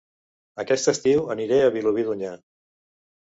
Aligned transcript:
Aquest 0.63 0.89
estiu 0.91 1.21
aniré 1.35 1.61
a 1.65 1.69
Vilobí 1.75 2.05
d'Onyar 2.07 2.35